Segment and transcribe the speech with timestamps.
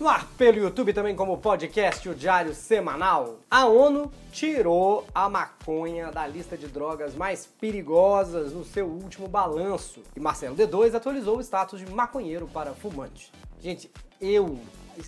[0.00, 3.40] No ar pelo YouTube também como podcast o Diário Semanal.
[3.50, 10.02] A ONU tirou a maconha da lista de drogas mais perigosas no seu último balanço.
[10.16, 13.30] E Marcelo D2 atualizou o status de maconheiro para fumante.
[13.60, 14.58] Gente, eu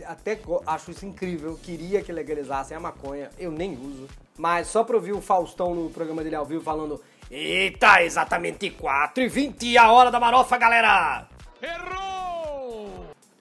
[0.04, 4.06] até acho isso incrível, queria que legalizassem a maconha, eu nem uso.
[4.36, 9.22] Mas só pra ouvir o Faustão no programa dele ao vivo falando Eita, exatamente 4
[9.22, 11.26] e 20 a hora da marofa, galera!
[11.62, 12.21] Errou!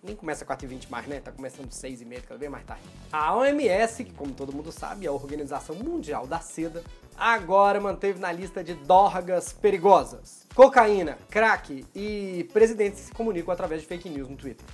[0.03, 1.19] Nem começa 4 e 20 mais, né?
[1.19, 2.81] Tá começando 6 e meia, cada vez mais tarde.
[3.11, 6.83] A OMS, que como todo mundo sabe é a Organização Mundial da Seda,
[7.15, 10.47] agora manteve na lista de drogas perigosas.
[10.55, 14.65] Cocaína, crack e presidentes se comunicam através de fake news no Twitter.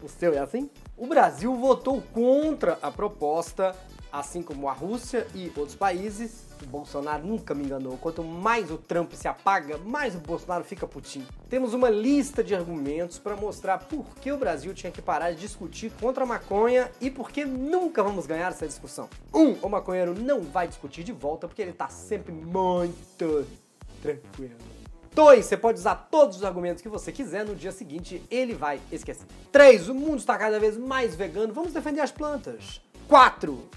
[0.00, 0.70] O seu é assim?
[0.96, 3.74] O Brasil votou contra a proposta,
[4.12, 7.96] assim como a Rússia e outros países, o Bolsonaro nunca me enganou.
[7.96, 11.26] Quanto mais o Trump se apaga, mais o Bolsonaro fica putinho.
[11.48, 15.40] Temos uma lista de argumentos para mostrar por que o Brasil tinha que parar de
[15.40, 19.08] discutir contra a maconha e por que nunca vamos ganhar essa discussão.
[19.34, 23.46] Um, o maconheiro não vai discutir de volta porque ele tá sempre muito
[24.02, 24.56] tranquilo.
[25.14, 25.44] 2.
[25.44, 29.26] Você pode usar todos os argumentos que você quiser, no dia seguinte ele vai esquecer.
[29.50, 29.88] 3.
[29.88, 32.80] O mundo está cada vez mais vegano, vamos defender as plantas.
[33.08, 33.68] 4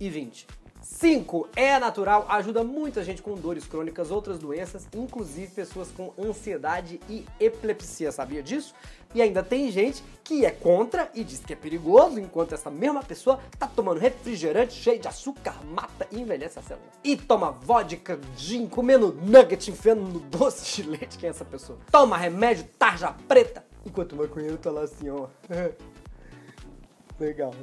[0.00, 0.46] e 20.
[0.84, 1.48] 5.
[1.56, 7.24] É natural, ajuda muita gente com dores crônicas, outras doenças, inclusive pessoas com ansiedade e
[7.40, 8.74] epilepsia, sabia disso?
[9.14, 13.02] E ainda tem gente que é contra e diz que é perigoso, enquanto essa mesma
[13.02, 16.86] pessoa tá tomando refrigerante cheio de açúcar, mata e envelhece a célula.
[17.02, 21.78] E toma vodka, gin, comendo nugget, enfiando no doce de leite, quem é essa pessoa?
[21.90, 25.28] Toma remédio, tarja preta, enquanto o maconheiro tá lá assim, ó.
[27.20, 27.54] Legal.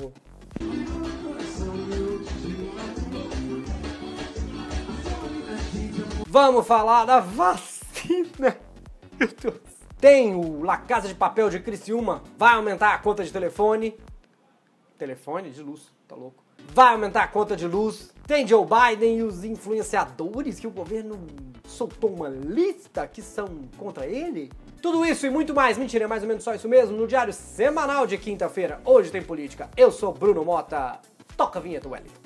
[6.31, 8.57] Vamos falar da vacina.
[9.19, 9.59] Meu Deus.
[9.99, 12.23] Tem o La Casa de Papel de Criciúma.
[12.37, 13.97] Vai aumentar a conta de telefone.
[14.97, 16.41] Telefone de luz, tá louco.
[16.73, 18.13] Vai aumentar a conta de luz.
[18.25, 21.19] Tem Joe Biden e os influenciadores que o governo
[21.67, 24.49] soltou uma lista que são contra ele.
[24.81, 27.33] Tudo isso e muito mais, mentira, é mais ou menos só isso mesmo, no diário
[27.33, 28.79] semanal de quinta-feira.
[28.85, 29.69] Hoje tem política.
[29.75, 30.97] Eu sou Bruno Mota.
[31.35, 32.20] Toca a vinheta, Wellington.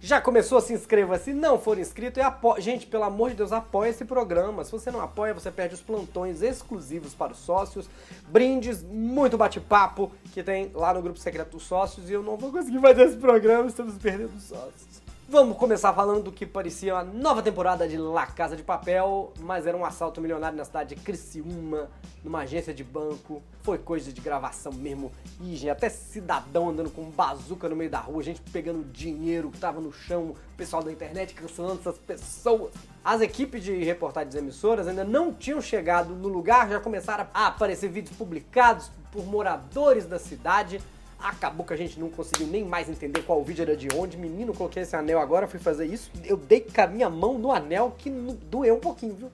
[0.00, 0.60] Já começou?
[0.60, 1.18] Se inscreva.
[1.18, 2.60] Se não for inscrito, é apo...
[2.60, 4.64] gente, pelo amor de Deus, apoia esse programa.
[4.64, 7.88] Se você não apoia, você perde os plantões exclusivos para os sócios,
[8.28, 12.52] brindes, muito bate-papo que tem lá no grupo secreto dos sócios e eu não vou
[12.52, 15.07] conseguir fazer esse programa, estamos perdendo sócios.
[15.30, 19.66] Vamos começar falando do que parecia a nova temporada de La Casa de Papel, mas
[19.66, 21.90] era um assalto milionário na cidade de Criciúma,
[22.24, 23.42] numa agência de banco.
[23.60, 25.12] Foi coisa de gravação mesmo.
[25.42, 29.58] E gente, até cidadão andando com bazuca no meio da rua, gente pegando dinheiro que
[29.58, 32.72] tava no chão, pessoal da internet cancelando essas pessoas.
[33.04, 37.90] As equipes de reportagens emissoras ainda não tinham chegado no lugar, já começaram a aparecer
[37.90, 40.80] vídeos publicados por moradores da cidade
[41.18, 44.16] Acabou que a gente não conseguiu nem mais entender qual vídeo era de onde.
[44.16, 46.10] Menino, coloquei esse anel agora, fui fazer isso.
[46.24, 49.30] Eu dei com a minha mão no anel que doeu um pouquinho, viu?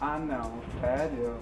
[0.00, 1.36] Ah, não, sério?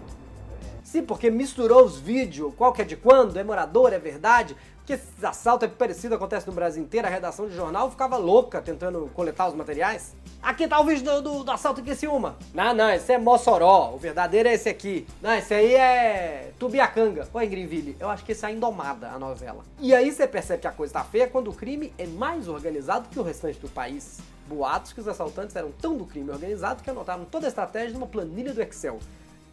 [0.87, 4.57] Sim, porque misturou os vídeos, qual que é de quando, é morador, é verdade.
[4.77, 7.09] Porque esse assalto é parecido, acontece no Brasil inteiro.
[7.09, 10.15] A redação de jornal ficava louca tentando coletar os materiais.
[10.41, 12.37] Aqui tá o vídeo do, do, do assalto em Criciúma.
[12.55, 13.95] Não, não, esse é Mossoró.
[13.95, 15.05] O verdadeiro é esse aqui.
[15.21, 17.29] Não, esse aí é Tubiacanga.
[17.35, 17.97] Ou é Greenville?
[17.99, 19.65] Eu acho que esse é a Indomada, a novela.
[19.81, 23.09] E aí você percebe que a coisa tá feia quando o crime é mais organizado
[23.09, 24.21] que o restante do país.
[24.47, 28.07] Boatos que os assaltantes eram tão do crime organizado que anotaram toda a estratégia numa
[28.07, 29.01] planilha do Excel.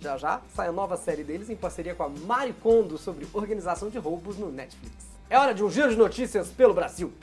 [0.03, 3.89] Já já sai a nova série deles em parceria com a Mari Kondo sobre organização
[3.89, 4.93] de roubos no Netflix.
[5.29, 7.13] É hora de um giro de notícias pelo Brasil.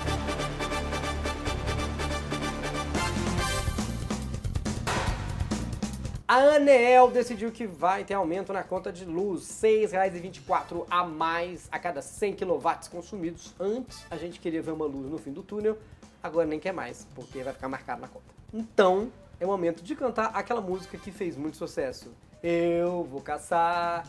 [6.26, 11.68] A Anel decidiu que vai ter aumento na conta de luz, R$ 6,24 a mais
[11.70, 13.54] a cada 100 kW consumidos.
[13.60, 15.76] Antes a gente queria ver uma luz no fim do túnel,
[16.22, 18.24] agora nem quer mais, porque vai ficar marcado na conta.
[18.54, 22.10] Então, é o momento de cantar aquela música que fez muito sucesso.
[22.42, 24.06] Eu vou caçar.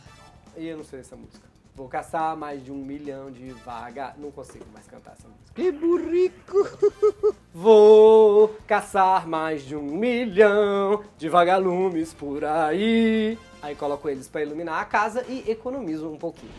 [0.58, 1.52] E eu não sei essa música.
[1.76, 4.14] Vou caçar mais de um milhão de vaga.
[4.18, 5.54] Não consigo mais cantar essa música.
[5.54, 6.58] Que burrico!
[7.54, 13.38] Vou caçar mais de um milhão de vagalumes por aí.
[13.62, 16.52] Aí coloco eles para iluminar a casa e economizo um pouquinho.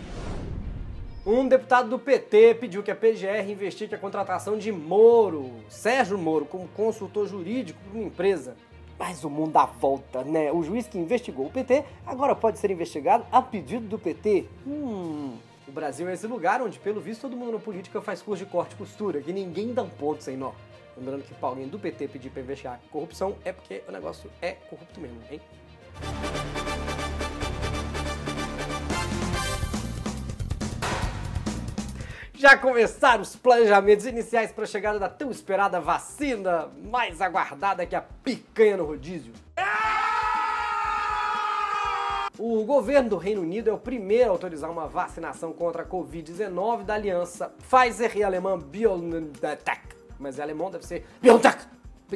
[1.24, 6.44] Um deputado do PT pediu que a PGR investigue a contratação de Moro, Sérgio Moro,
[6.44, 8.56] como consultor jurídico para uma empresa.
[9.04, 10.52] Mas o mundo dá volta, né?
[10.52, 14.46] O juiz que investigou o PT agora pode ser investigado a pedido do PT.
[14.64, 15.38] Hum.
[15.66, 18.50] O Brasil é esse lugar onde, pelo visto, todo mundo na política faz curso de
[18.52, 20.52] corte e costura, que ninguém dá um ponto sem nó.
[20.96, 24.52] Lembrando que pra alguém do PT pedir pra investigar corrupção é porque o negócio é
[24.52, 25.40] corrupto mesmo, hein?
[32.42, 37.94] Já começaram os planejamentos iniciais para a chegada da tão esperada vacina, mais aguardada que
[37.94, 39.32] a picanha no rodízio.
[42.36, 46.82] O governo do Reino Unido é o primeiro a autorizar uma vacinação contra a Covid-19
[46.82, 49.80] da aliança Pfizer e alemã BioNTech.
[50.18, 51.64] Mas é alemão deve ser BioNTech.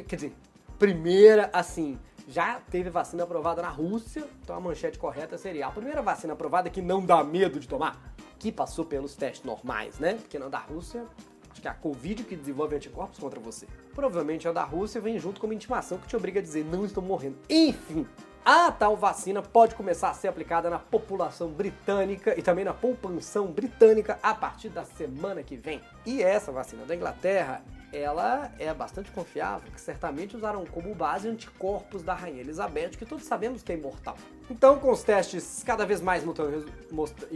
[0.09, 0.33] Quer dizer,
[0.77, 2.01] primeira assim.
[2.29, 6.69] Já teve vacina aprovada na Rússia, então a manchete correta seria a primeira vacina aprovada
[6.69, 10.15] que não dá medo de tomar, que passou pelos testes normais, né?
[10.15, 11.07] Porque não da Rússia,
[11.51, 13.67] acho que é a Covid que desenvolve anticorpos contra você.
[13.95, 16.85] Provavelmente a da Rússia vem junto com uma intimação que te obriga a dizer não
[16.85, 17.39] estou morrendo.
[17.49, 18.07] Enfim,
[18.45, 23.49] a tal vacina pode começar a ser aplicada na população britânica e também na poupanção
[23.49, 25.81] britânica a partir da semana que vem.
[26.05, 32.03] E essa vacina da Inglaterra ela é bastante confiável, que certamente usaram como base anticorpos
[32.03, 34.17] da Rainha Elizabeth, que todos sabemos que é imortal.
[34.49, 37.29] Então, com os testes cada vez mais mostrando, mostra,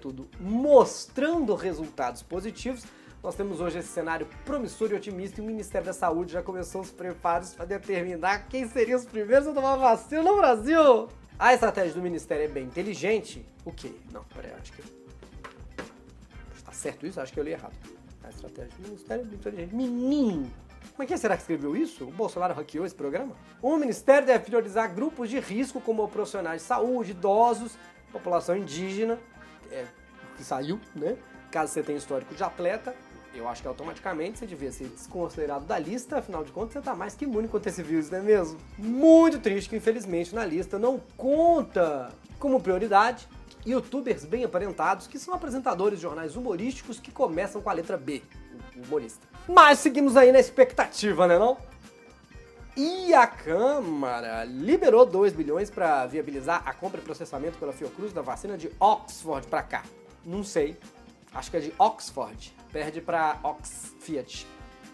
[0.00, 2.84] tudo, mostrando resultados positivos,
[3.22, 6.80] nós temos hoje esse cenário promissor e otimista e o Ministério da Saúde já começou
[6.80, 11.08] os preparos para determinar quem seriam os primeiros a tomar vacina no Brasil.
[11.38, 13.46] A estratégia do Ministério é bem inteligente.
[13.64, 13.92] O quê?
[14.12, 14.82] Não, peraí, acho que...
[16.54, 17.20] Está certo isso?
[17.20, 17.74] Acho que eu li errado.
[18.22, 19.74] A estratégia do Ministério é Inteligente.
[19.74, 20.50] Menino!
[21.02, 22.04] Como é que será que escreveu isso?
[22.04, 23.34] O Bolsonaro hackeou esse programa?
[23.60, 27.76] O Ministério deve priorizar grupos de risco como profissionais de saúde, idosos,
[28.12, 29.18] população indígena,
[29.72, 29.84] é,
[30.36, 31.16] que saiu, né?
[31.50, 32.94] Caso você tenha histórico de atleta,
[33.34, 36.94] eu acho que automaticamente você devia ser desconsiderado da lista, afinal de contas você tá
[36.94, 38.60] mais que imune contra esse vírus, não é mesmo?
[38.78, 43.28] Muito triste que infelizmente na lista não conta como prioridade
[43.66, 48.22] youtubers bem aparentados que são apresentadores de jornais humorísticos que começam com a letra B,
[48.76, 49.31] humorista.
[49.48, 51.56] Mas seguimos aí na expectativa, né não?
[52.76, 58.22] E a Câmara liberou 2 bilhões para viabilizar a compra e processamento pela Fiocruz da
[58.22, 59.82] vacina de Oxford para cá.
[60.24, 60.78] Não sei.
[61.34, 62.54] Acho que é de Oxford.
[62.72, 64.46] Perde para Oxfiat.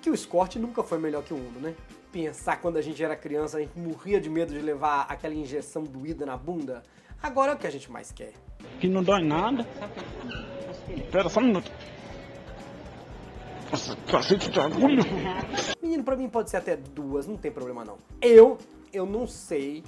[0.02, 1.74] Que o Scott nunca foi melhor que o Uno, né?
[2.10, 5.84] Pensar quando a gente era criança, a gente morria de medo de levar aquela injeção
[5.84, 6.82] doída na bunda.
[7.22, 8.32] Agora é o que a gente mais quer.
[8.80, 9.64] Que não dói nada.
[10.96, 11.70] Espera só um minuto.
[13.70, 15.02] Nossa, cacete de agulha.
[15.82, 17.98] Menino, pra mim pode ser até duas, não tem problema não.
[18.20, 18.58] Eu,
[18.92, 19.84] eu não sei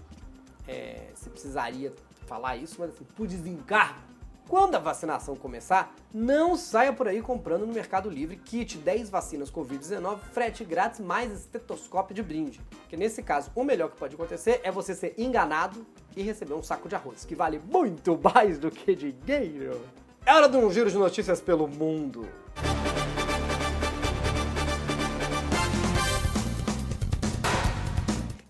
[0.68, 1.92] é, se precisaria
[2.26, 4.10] falar isso, mas assim, por desencargo,
[4.50, 9.50] quando a vacinação começar, não saia por aí comprando no Mercado Livre kit 10 vacinas
[9.50, 12.60] Covid-19, frete grátis mais estetoscópio de brinde.
[12.88, 15.86] Que nesse caso, o melhor que pode acontecer é você ser enganado
[16.16, 19.80] e receber um saco de arroz, que vale muito mais do que dinheiro.
[20.26, 22.28] É hora de um giro de notícias pelo mundo.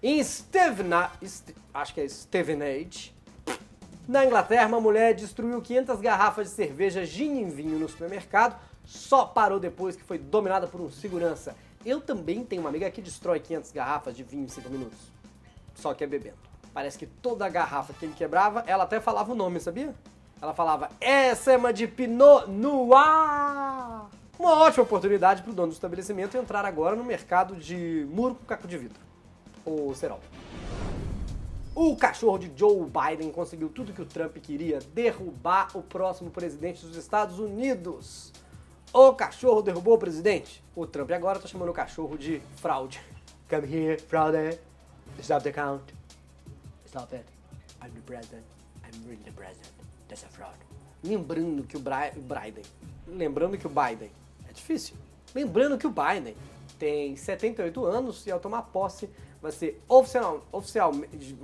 [0.02, 1.12] Em Stevenage,
[1.74, 3.14] acho que é Stevenage,
[4.08, 9.24] na Inglaterra, uma mulher destruiu 500 garrafas de cerveja gin em vinho no supermercado, só
[9.24, 11.54] parou depois que foi dominada por um segurança.
[11.86, 14.98] Eu também tenho uma amiga que destrói 500 garrafas de vinho em 5 minutos,
[15.74, 16.38] só que é bebendo.
[16.72, 19.94] Parece que toda garrafa que ele quebrava, ela até falava o nome, sabia?
[20.40, 24.06] Ela falava, essa é uma de Pinot Noir!
[24.38, 28.46] Uma ótima oportunidade para o dono do estabelecimento entrar agora no mercado de muro com
[28.46, 28.98] caco de vidro,
[29.64, 30.20] ou cerol.
[31.74, 36.84] O cachorro de Joe Biden conseguiu tudo que o Trump queria: derrubar o próximo presidente
[36.84, 38.32] dos Estados Unidos.
[38.92, 40.62] O cachorro derrubou o presidente.
[40.74, 43.00] O Trump agora tá chamando o cachorro de fraude.
[43.48, 44.58] Come here, fraude.
[45.20, 45.94] Stop the count.
[46.86, 47.24] Stop it.
[47.82, 48.44] I'm the president.
[48.84, 49.72] I'm really the president.
[50.08, 50.56] That's a fraud.
[51.04, 52.64] Lembrando que o, Bri o Biden.
[53.06, 54.10] Lembrando que o Biden.
[54.48, 54.96] É difícil.
[55.34, 56.36] Lembrando que o Biden
[56.78, 59.08] tem 78 anos e ao tomar posse
[59.40, 61.36] vai ser oficial, oficialmente.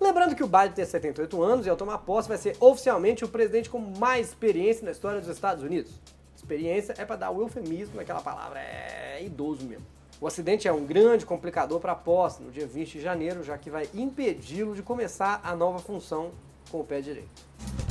[0.00, 3.28] Lembrando que o Biden tem 78 anos e ao tomar posse vai ser oficialmente o
[3.28, 5.92] presidente com mais experiência na história dos Estados Unidos.
[6.36, 9.84] Experiência é para dar o eufemismo naquela palavra, é idoso mesmo.
[10.20, 13.58] O acidente é um grande complicador para a posse no dia 20 de janeiro, já
[13.58, 16.30] que vai impedi-lo de começar a nova função
[16.70, 17.87] com o pé direito.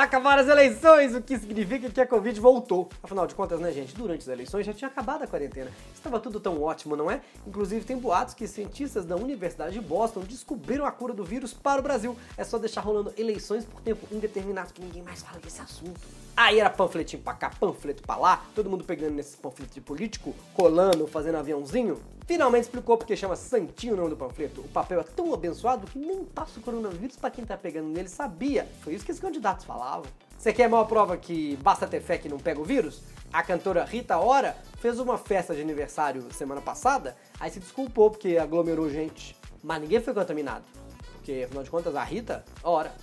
[0.00, 2.88] Acabaram as eleições, o que significa que a Covid voltou.
[3.02, 3.94] Afinal de contas, né, gente?
[3.94, 5.70] Durante as eleições já tinha acabado a quarentena.
[5.94, 7.20] Estava tudo tão ótimo, não é?
[7.46, 11.80] Inclusive, tem boatos que cientistas da Universidade de Boston descobriram a cura do vírus para
[11.80, 12.16] o Brasil.
[12.38, 16.00] É só deixar rolando eleições por tempo indeterminado que ninguém mais fala desse assunto.
[16.36, 20.34] Aí era panfletinho pra cá, panfleto pra lá, todo mundo pegando nesses panfletos de político,
[20.54, 22.00] colando, fazendo aviãozinho.
[22.26, 24.60] Finalmente explicou porque chama Santinho o nome do panfleto.
[24.60, 28.08] O papel é tão abençoado que nem passa o coronavírus pra quem tá pegando nele
[28.08, 28.66] sabia.
[28.82, 30.06] Foi isso que os candidatos falavam.
[30.38, 33.02] Você quer a maior prova que basta ter fé que não pega o vírus?
[33.32, 38.38] A cantora Rita Ora fez uma festa de aniversário semana passada, aí se desculpou porque
[38.38, 39.36] aglomerou gente.
[39.62, 40.64] Mas ninguém foi contaminado.
[41.12, 42.94] Porque, afinal de contas, a Rita, ora,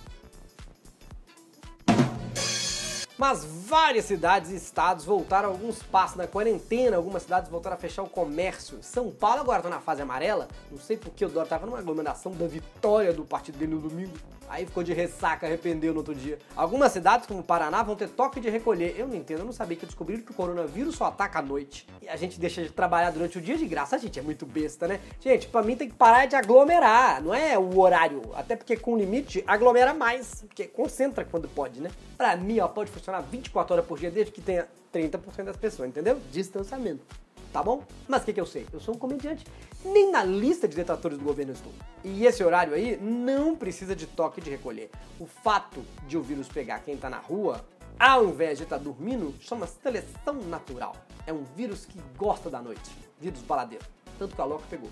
[3.18, 8.04] Mas várias cidades e estados voltaram alguns passos na quarentena, algumas cidades voltaram a fechar
[8.04, 8.78] o comércio.
[8.80, 12.30] São Paulo agora tá na fase amarela, não sei porque o Dória tava numa aglomeração
[12.30, 14.14] da vitória do partido dele no domingo.
[14.48, 16.38] Aí ficou de ressaca, arrependeu no outro dia.
[16.56, 18.94] Algumas cidades, como Paraná, vão ter toque de recolher.
[18.98, 21.86] Eu não entendo, eu não sabia que descobriram que o coronavírus só ataca à noite.
[22.00, 23.96] E a gente deixa de trabalhar durante o dia de graça.
[23.96, 25.00] A gente é muito besta, né?
[25.20, 28.22] Gente, pra mim tem que parar de aglomerar, não é o horário.
[28.34, 30.42] Até porque com limite, aglomera mais.
[30.42, 31.90] Porque concentra quando pode, né?
[32.16, 35.88] Pra mim, ó, pode funcionar 24 horas por dia desde que tenha 30% das pessoas,
[35.88, 36.18] entendeu?
[36.32, 37.04] Distanciamento
[37.52, 37.82] tá bom?
[38.06, 38.66] Mas o que, que eu sei?
[38.72, 39.44] Eu sou um comediante,
[39.84, 41.72] nem na lista de detratores do governo estou.
[42.04, 44.90] E esse horário aí não precisa de toque de recolher.
[45.18, 47.64] O fato de o vírus pegar quem tá na rua,
[47.98, 50.94] ao invés de estar tá dormindo, chama seleção natural.
[51.26, 52.90] É um vírus que gosta da noite.
[53.20, 53.84] Vírus baladeiro.
[54.18, 54.90] Tanto que a louca pegou.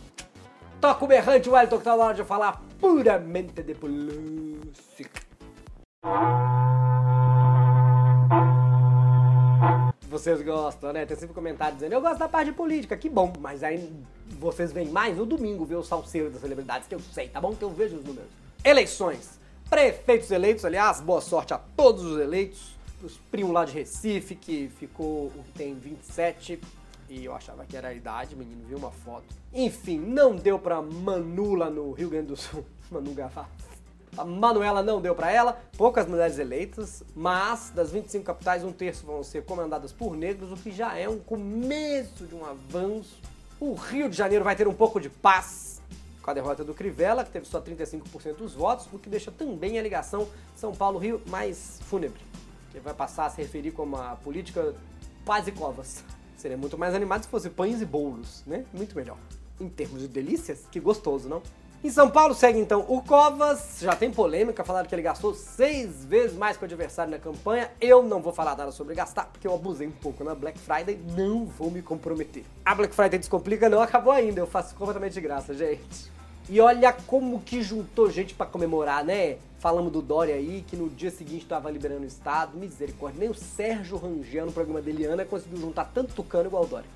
[0.80, 5.26] Toca o berrante, Wellington, que tá na hora de falar puramente de política
[10.18, 11.04] vocês gostam, né?
[11.04, 13.32] Tem sempre comentário dizendo, eu gosto da parte de política, que bom.
[13.38, 13.92] Mas aí
[14.38, 17.54] vocês vêm mais no domingo ver o salseiro das celebridades, que eu sei, tá bom?
[17.54, 18.28] Que eu vejo os números.
[18.64, 19.38] Eleições.
[19.68, 22.76] Prefeitos eleitos, aliás, boa sorte a todos os eleitos.
[23.02, 26.58] Os primos lá de Recife, que ficou o que tem 27,
[27.08, 29.26] e eu achava que era a idade, menino, viu uma foto.
[29.52, 32.64] Enfim, não deu pra Manula no Rio Grande do Sul.
[32.90, 33.75] Manu Gavassi.
[34.16, 39.04] A Manuela não deu para ela, poucas mulheres eleitas, mas das 25 capitais, um terço
[39.04, 43.20] vão ser comandadas por negros, o que já é um começo de um avanço.
[43.60, 45.82] O Rio de Janeiro vai ter um pouco de paz
[46.22, 49.78] com a derrota do Crivella, que teve só 35% dos votos, o que deixa também
[49.78, 52.20] a ligação São Paulo-Rio mais fúnebre,
[52.72, 54.74] que vai passar a se referir como a política
[55.26, 56.02] paz e covas.
[56.36, 58.64] Seria muito mais animado se fosse pães e bolos, né?
[58.72, 59.18] Muito melhor.
[59.60, 61.42] Em termos de delícias, que gostoso, não?
[61.84, 66.04] Em São Paulo segue então o Covas, já tem polêmica, falaram que ele gastou seis
[66.04, 67.70] vezes mais que o adversário na campanha.
[67.80, 70.98] Eu não vou falar nada sobre gastar, porque eu abusei um pouco na Black Friday,
[71.16, 72.44] não vou me comprometer.
[72.64, 76.10] A Black Friday Descomplica não acabou ainda, eu faço completamente de graça, gente.
[76.48, 79.36] E olha como que juntou gente para comemorar, né?
[79.58, 83.20] Falamos do Dória aí, que no dia seguinte estava liberando o Estado, misericórdia.
[83.20, 86.88] Nem o Sérgio Rangel no programa dele, Ana, conseguiu juntar tanto tucano igual o Dória.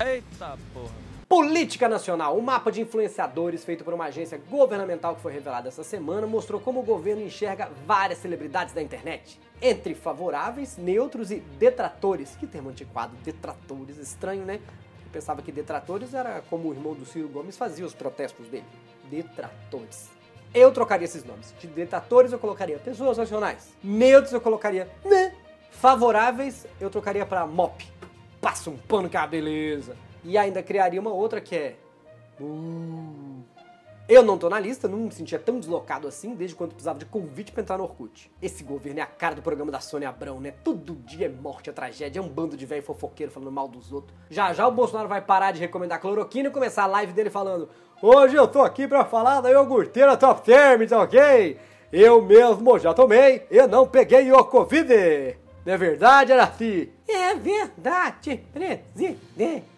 [0.00, 1.17] Eita porra.
[1.28, 5.68] Política Nacional, o um mapa de influenciadores feito por uma agência governamental que foi revelado
[5.68, 9.38] essa semana mostrou como o governo enxerga várias celebridades da internet.
[9.60, 12.34] Entre favoráveis, neutros e detratores.
[12.34, 14.58] Que termo antiquado, detratores, estranho, né?
[15.04, 18.64] Eu pensava que detratores era como o irmão do Ciro Gomes fazia os protestos dele.
[19.10, 20.08] Detratores.
[20.54, 21.54] Eu trocaria esses nomes.
[21.60, 23.76] De detratores eu colocaria pessoas nacionais.
[23.84, 25.34] Neutros eu colocaria né.
[25.72, 27.86] Favoráveis eu trocaria para MOP.
[28.40, 30.07] Passa um pano que é uma beleza.
[30.24, 31.76] E ainda criaria uma outra que é.
[32.40, 33.42] Uh,
[34.08, 37.04] eu não tô na lista, não me sentia tão deslocado assim desde quando precisava de
[37.04, 38.32] convite pra entrar no Orkut.
[38.40, 40.54] Esse governo é a cara do programa da Sônia Abrão, né?
[40.64, 43.92] Todo dia é morte, é tragédia, é um bando de velho fofoqueiro falando mal dos
[43.92, 44.16] outros.
[44.30, 47.68] Já já o Bolsonaro vai parar de recomendar cloroquina e começar a live dele falando:
[48.00, 51.58] Hoje eu tô aqui pra falar da iogurteira Top Term, ok?
[51.92, 55.36] Eu mesmo já tomei, eu não peguei o Covid.
[55.66, 56.90] Não é verdade, Araci?
[57.06, 59.77] É verdade, presidente.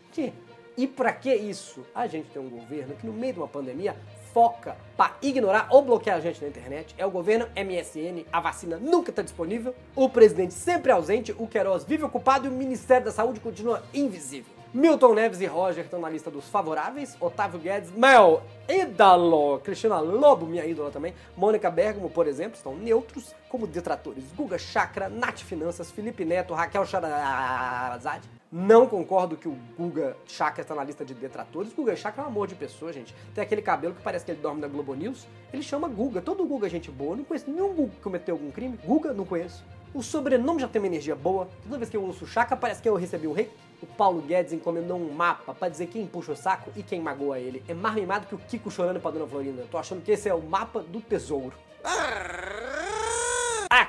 [0.77, 1.85] E para que isso?
[1.95, 3.97] A gente tem um governo que no meio de uma pandemia
[4.33, 6.95] foca para ignorar ou bloquear a gente na internet.
[6.97, 11.85] É o governo MSN, a vacina nunca está disponível, o presidente sempre ausente, o Queiroz
[11.85, 14.61] vive ocupado e o Ministério da Saúde continua invisível.
[14.73, 20.47] Milton Neves e Roger estão na lista dos favoráveis, Otávio Guedes, Mel, ídolo, Cristina Lobo,
[20.47, 24.23] minha ídola também, Mônica Bergamo, por exemplo, estão neutros como detratores.
[24.37, 30.75] Guga Chakra, Nath Finanças, Felipe Neto, Raquel Charazade, não concordo que o Guga Chakra está
[30.75, 31.73] na lista de detratores.
[31.73, 33.15] Guga Chakra é um amor de pessoa, gente.
[33.33, 35.25] Tem aquele cabelo que parece que ele dorme na Globo News.
[35.53, 36.21] Ele chama Guga.
[36.21, 37.13] Todo Guga é gente boa.
[37.13, 38.77] Eu não conheço nenhum Guga que cometeu algum crime.
[38.85, 39.65] Guga, não conheço.
[39.95, 41.49] O sobrenome já tem uma energia boa.
[41.63, 43.49] Toda vez que eu ouço Chakra, parece que eu recebi um rei.
[43.81, 47.39] O Paulo Guedes encomendou um mapa para dizer quem puxa o saco e quem magoa
[47.39, 47.63] ele.
[47.69, 49.65] É mais mimado que o Kiko chorando pra Dona Florinda.
[49.71, 51.55] Tô achando que esse é o mapa do tesouro.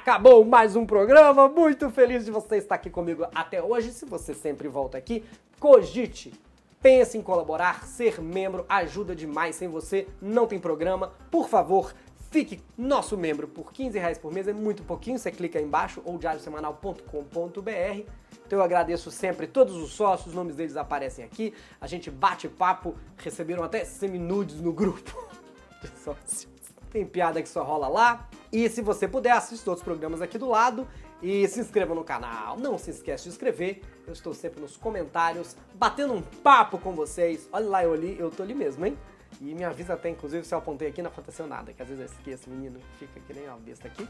[0.01, 3.91] Acabou mais um programa, muito feliz de você estar aqui comigo até hoje.
[3.91, 5.23] Se você sempre volta aqui,
[5.59, 6.33] cogite,
[6.81, 9.57] pense em colaborar, ser membro ajuda demais.
[9.57, 11.13] Sem você não tem programa.
[11.29, 11.93] Por favor,
[12.31, 15.19] fique nosso membro por 15 reais por mês, é muito pouquinho.
[15.19, 18.09] Você clica aí embaixo ou diariosemanal.com.br.
[18.47, 21.53] Então eu agradeço sempre todos os sócios, os nomes deles aparecem aqui.
[21.79, 25.29] A gente bate papo, receberam até seminudes no grupo
[25.79, 26.47] de sócios.
[26.89, 28.27] Tem piada que só rola lá.
[28.51, 30.87] E se você puder, assista outros programas aqui do lado
[31.21, 32.57] e se inscreva no canal.
[32.57, 33.81] Não se esquece de inscrever.
[34.05, 37.47] Eu estou sempre nos comentários, batendo um papo com vocês.
[37.51, 38.97] Olha lá, eu ali, eu tô ali mesmo, hein?
[39.39, 42.03] E me avisa até, inclusive, se eu apontei aqui, não aconteceu nada, que às vezes
[42.03, 44.07] eu esqueço, menino, fica que nem uma besta aqui.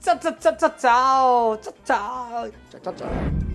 [0.00, 2.92] Tchau, tchau, tchau, tchau, tchau, tchau, tchau, tchau.
[2.94, 3.53] tchau.